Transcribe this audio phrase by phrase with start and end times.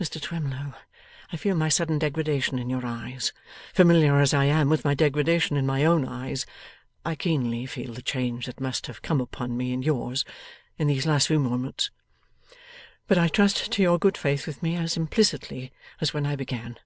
[0.00, 0.72] Mr Twemlow,
[1.32, 3.32] I feel my sudden degradation in your eyes;
[3.74, 6.46] familiar as I am with my degradation in my own eyes,
[7.04, 10.24] I keenly feel the change that must have come upon me in yours,
[10.78, 11.90] in these last few moments.
[13.08, 16.78] But I trust to your good faith with me as implicitly as when I began.